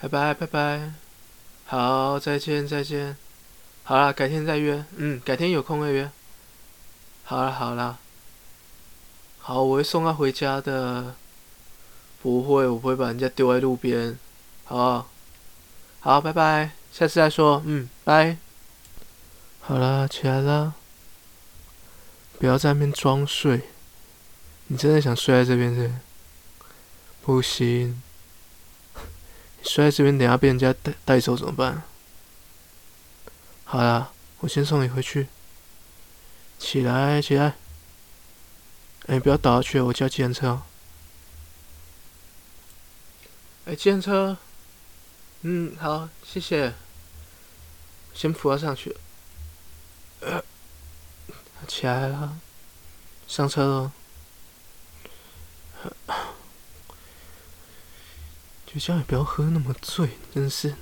[0.00, 0.92] 拜拜拜拜，
[1.66, 3.16] 好，再见再见，
[3.82, 6.08] 好了，改天再约，嗯，改天有空再约，
[7.24, 7.98] 好了好了，
[9.40, 11.16] 好，我会送他回家的，
[12.22, 14.16] 不会，我不会把人家丢在路边，
[14.64, 15.08] 好，
[15.98, 18.36] 好，拜拜，下次再说，嗯，拜，
[19.60, 20.74] 好了，起来了，
[22.38, 23.62] 不要在那边装睡，
[24.68, 25.90] 你真的想睡在这边是？
[27.22, 28.00] 不行，
[29.62, 31.82] 睡在这边，等下被人家带带走怎么办？
[33.64, 35.26] 好啦，我先送你回去。
[36.58, 37.54] 起来，起来！
[39.06, 40.62] 哎，不要倒下去，我叫计程车。
[43.66, 44.36] 哎，计程车。
[45.42, 46.74] 嗯，好，谢谢。
[48.12, 48.96] 先扶他上去。
[50.20, 50.42] 呃，
[51.68, 52.38] 起来了，
[53.28, 53.92] 上车了。
[58.68, 60.74] 酒驾也不要喝那么醉，真是。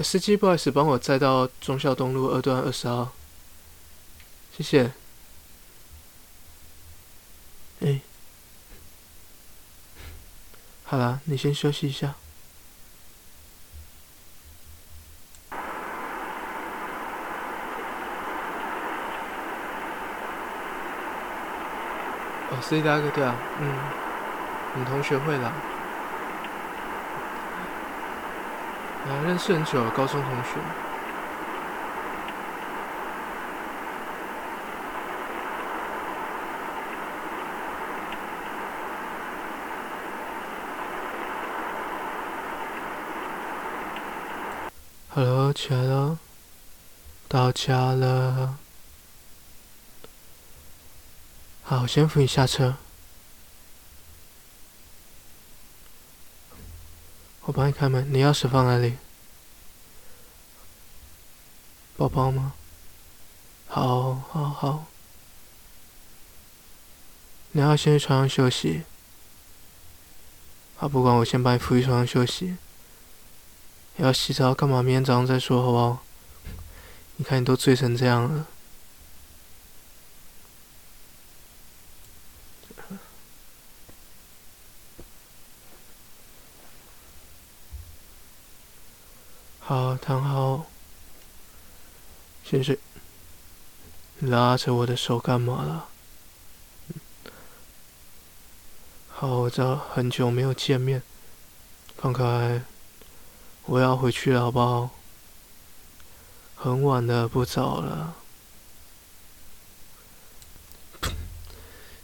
[0.00, 3.10] 司机，不好意思，帮我载到忠孝东路二段二十号。
[4.56, 4.92] 谢谢。
[7.80, 8.00] 哎，
[10.84, 12.14] 好啦，你先休息一下。
[22.50, 25.69] 哦，司机大哥，对啊，嗯，你同学会了。
[29.08, 30.60] 啊，认识很久了，高中同学。
[45.12, 46.18] Hello，起来了，
[47.28, 48.56] 到家了。
[51.64, 52.76] 好，我先扶你下车。
[57.60, 58.96] 帮你开门，你钥匙放哪里？
[61.98, 62.54] 包包吗？
[63.66, 64.86] 好，好，好。
[67.52, 68.84] 你要先去床上休息。
[70.76, 72.56] 好，不管我先把你扶去床上休息。
[73.98, 74.82] 要洗澡干嘛？
[74.82, 76.02] 明天早上再说，好不好？
[77.16, 78.46] 你看你都醉成这样了。
[89.70, 90.66] 好，躺好，
[92.42, 92.76] 先睡。
[94.18, 95.88] 拉着我的手干嘛了？
[99.08, 101.04] 好，我知道很久没有见面，
[101.96, 102.64] 放开，
[103.66, 104.90] 我要回去了，好不好？
[106.56, 108.16] 很晚了，不早了。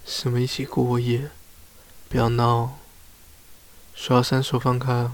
[0.05, 1.33] 什么一起过夜？
[2.09, 2.79] 不要闹！
[3.97, 5.11] 说到三，手放开，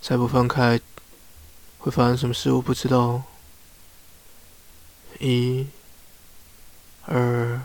[0.00, 0.80] 再不放开。
[1.82, 2.52] 会发生什么事？
[2.52, 3.24] 我不知道。
[5.18, 5.66] 一、
[7.06, 7.60] 二、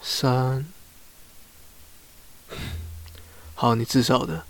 [0.00, 0.66] 三，
[3.54, 4.46] 好，你自找的。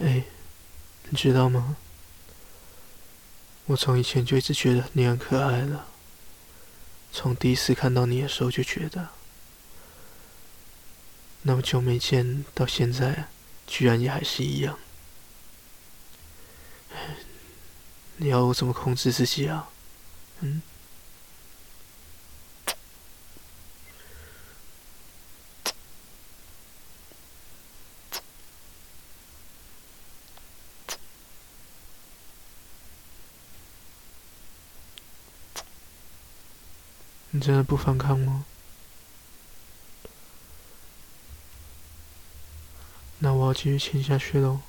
[0.00, 0.24] 哎，
[1.08, 1.76] 你知道吗？
[3.64, 5.86] 我从以前就一直觉得你很可爱了。
[7.18, 9.08] 从第一次看到你的时候就觉得，
[11.44, 13.28] 那么久没见，到现在
[13.66, 14.78] 居然也还是一样。
[18.18, 19.70] 你要我怎么控制自己啊？
[20.40, 20.60] 嗯？
[37.46, 38.44] 真的不反抗吗？
[43.20, 44.62] 那我要继续亲下去喽。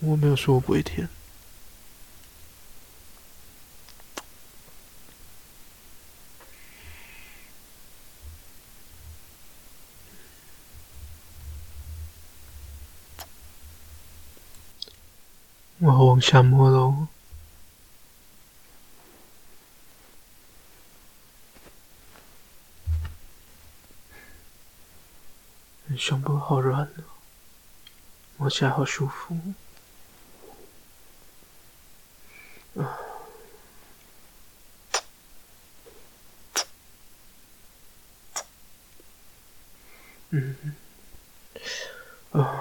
[0.00, 1.08] 我没有说我不会舔。
[15.82, 17.06] 我往下摸喽，
[25.96, 27.04] 胸部好软哦，
[28.36, 29.34] 摸起来好舒服。
[40.28, 40.76] 嗯，
[42.32, 42.59] 啊。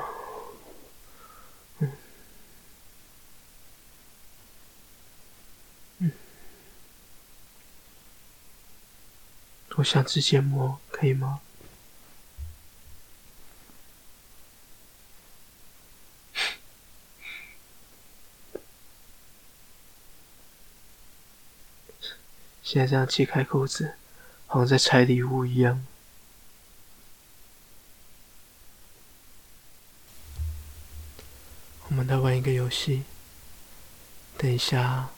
[9.79, 11.39] 我想吃芥末，可以吗？
[22.61, 23.95] 现在这样揭开裤子，
[24.47, 25.85] 好像在拆礼物一样。
[31.87, 33.03] 我们来玩一个游戏。
[34.37, 35.09] 等一下，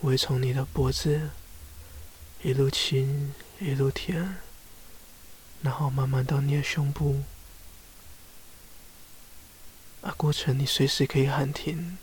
[0.00, 1.30] 我会从你的脖子
[2.42, 4.36] 一路亲一路舔，
[5.62, 7.22] 然后慢慢到你的胸部。
[10.00, 11.96] 啊，过程你随时可以喊停，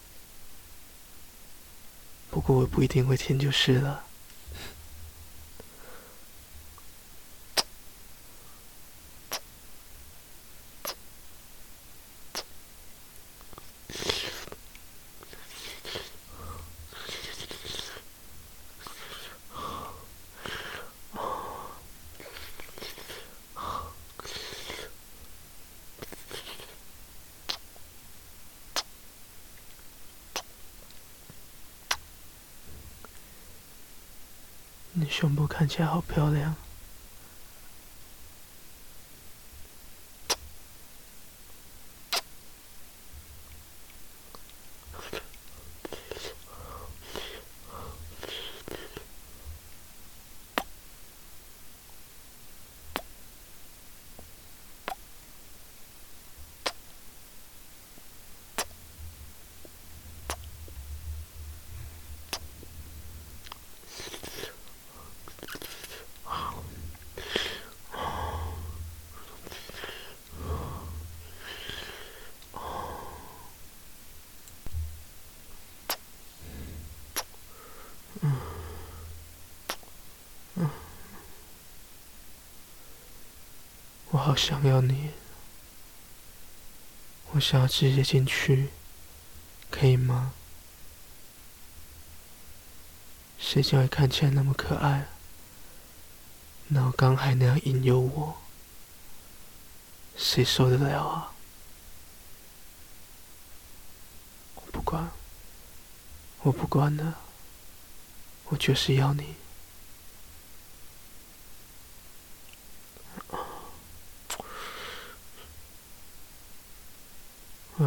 [2.32, 4.06] 不过我不一定会听就是了。
[34.92, 36.56] 你胸部看起来好漂亮。
[84.20, 85.12] 我好想要你，
[87.32, 88.68] 我想要直接进去，
[89.72, 90.34] 可以吗？
[93.40, 95.08] 谁叫你看起来那么可爱，
[96.68, 98.38] 然后刚还那样引诱我，
[100.18, 101.32] 谁受得了啊？
[104.56, 105.10] 我不管，
[106.42, 107.20] 我不管了，
[108.50, 109.36] 我就是要你。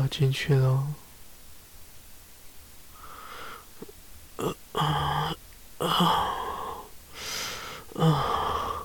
[0.03, 0.89] 要进去喽！
[4.73, 5.37] 啊
[5.79, 5.87] 啊
[7.95, 8.85] 啊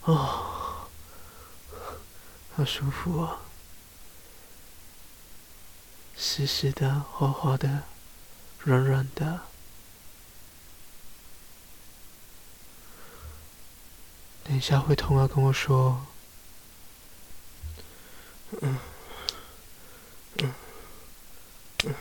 [0.00, 0.88] 啊！
[2.56, 3.42] 好舒服啊！
[6.16, 7.82] 湿湿的、滑滑的、
[8.60, 9.42] 软软的。
[14.44, 16.06] 等一下会痛啊跟我说。
[18.62, 18.78] 嗯，
[20.38, 20.54] 嗯，
[21.84, 21.94] 嗯，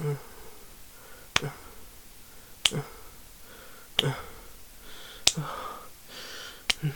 [0.00, 0.16] 嗯，
[6.80, 6.92] 嗯，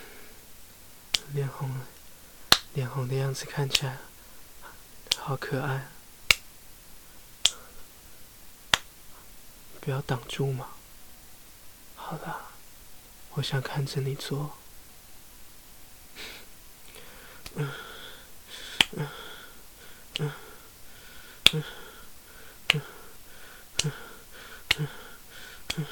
[1.33, 1.87] 脸红了，
[2.75, 3.99] 脸红的样子看起来
[5.19, 5.89] 好可爱，
[9.81, 10.69] 不要挡住嘛。
[11.97, 12.41] 好啦，
[13.33, 14.57] 我想看着你做。
[17.57, 17.73] 嗯，
[18.93, 19.09] 嗯，
[20.19, 20.33] 嗯，
[21.53, 21.63] 嗯。
[22.73, 22.83] 嗯。
[23.85, 24.89] 嗯。
[25.79, 25.87] 嗯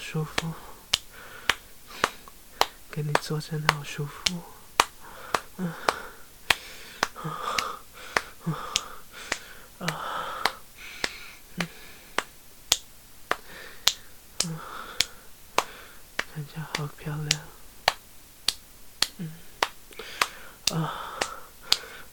[0.00, 0.52] 舒服，
[2.90, 4.42] 给你做真的好舒服。
[5.58, 5.72] 嗯，
[7.14, 7.22] 啊，
[8.46, 8.58] 啊，
[9.78, 9.86] 啊，
[11.56, 11.68] 嗯，
[14.46, 14.58] 嗯，
[16.34, 17.42] 看起来好漂亮。
[19.18, 19.32] 嗯，
[20.70, 20.74] 啊，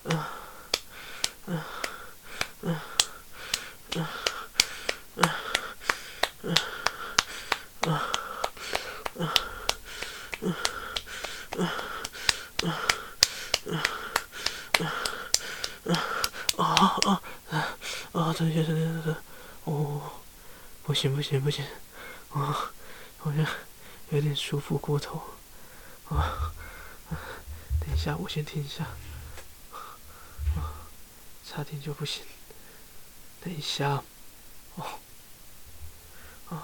[0.03, 0.29] 啊，
[1.47, 1.65] 啊，
[2.63, 2.69] 啊，
[3.95, 4.26] 啊。
[18.37, 18.43] 啊啊啊！
[18.43, 19.17] 等一下，等一下，等一下，
[19.63, 20.01] 哦，
[20.83, 21.65] 不行不行不行，
[22.29, 22.39] 我
[23.17, 23.45] 好像
[24.11, 25.21] 有点舒服过头，
[26.09, 26.53] 啊，
[27.79, 28.83] 等一下我先停一下，
[30.55, 30.85] 啊，
[31.43, 32.23] 差点就不行，
[33.43, 34.03] 等一下，
[34.75, 34.85] 哦，
[36.49, 36.61] 哦，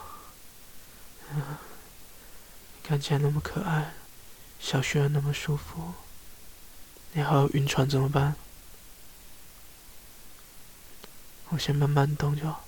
[2.84, 3.94] 看起来那么可爱，
[4.60, 5.94] 小雪儿那么舒服，
[7.14, 8.36] 你还有晕船怎么办？
[11.54, 12.66] 我先慢慢动就好。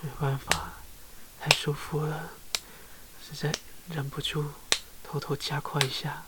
[0.00, 0.72] 没办法，
[1.40, 2.30] 太舒服了，
[3.22, 3.54] 实在
[3.88, 4.50] 忍不住
[5.04, 6.24] 偷偷加快一下。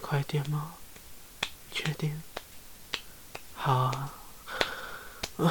[0.00, 0.74] 快点吗？
[1.70, 2.20] 确定？
[3.54, 4.10] 好啊！
[5.36, 5.46] 啊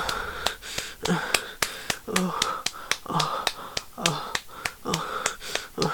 [1.08, 1.10] 啊
[2.06, 2.20] 啊
[3.04, 3.16] 啊
[3.96, 4.04] 啊
[4.84, 5.94] 啊啊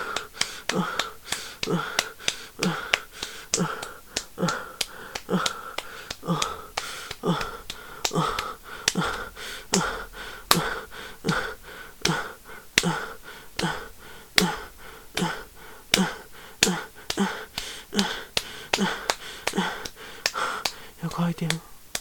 [21.12, 21.50] 快点，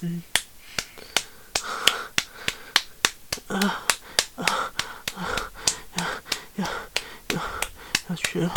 [0.03, 0.23] 嗯，
[3.49, 3.83] 啊
[4.37, 4.45] 啊
[5.17, 5.19] 啊
[5.97, 6.07] 呀
[6.57, 6.69] 呀
[7.31, 7.43] 呀，
[8.09, 8.55] 要去了，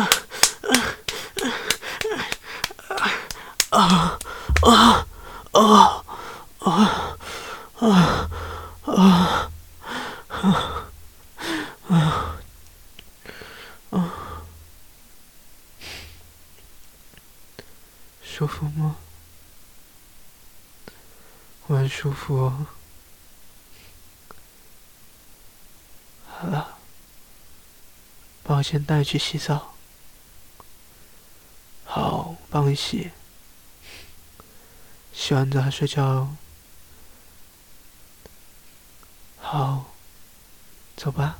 [3.71, 4.17] 啊啊
[4.62, 6.05] 啊
[6.61, 6.69] 啊
[7.75, 7.88] 啊
[8.85, 8.93] 啊
[11.88, 12.37] 啊
[13.90, 14.12] 啊！
[18.23, 18.97] 舒服吗？
[21.67, 22.67] 我很舒服哦。
[26.29, 26.79] 好了，
[28.61, 29.73] 我先带你去洗澡。
[31.87, 33.11] 好，帮你洗。
[35.14, 36.37] 洗完澡睡觉哦。
[39.38, 39.95] 好，
[40.95, 41.38] 走吧。